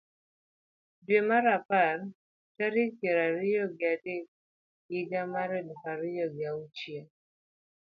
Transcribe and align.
dwe 1.05 1.19
mar 1.29 1.45
apar 1.57 1.97
tarik 2.55 2.91
piero 2.99 3.21
ariyo 3.29 3.63
ga 3.79 3.93
dek 4.03 4.25
higa 4.89 5.21
mar 5.33 5.49
aluf 5.59 5.81
ariyo 5.93 6.25
gi 6.35 6.43
auchiel, 6.51 7.07